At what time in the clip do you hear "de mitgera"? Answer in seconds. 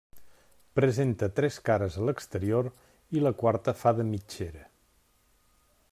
4.01-4.67